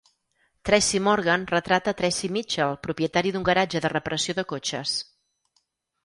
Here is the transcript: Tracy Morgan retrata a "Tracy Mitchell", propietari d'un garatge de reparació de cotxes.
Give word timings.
Tracy 0.67 0.97
Morgan 0.99 1.45
retrata 1.45 1.91
a 1.91 1.93
"Tracy 1.99 2.27
Mitchell", 2.37 2.73
propietari 2.85 3.33
d'un 3.35 3.45
garatge 3.51 3.83
de 3.83 3.91
reparació 3.93 4.35
de 4.39 4.45
cotxes. 4.53 4.95